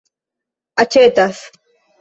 [0.85, 1.39] aĉetas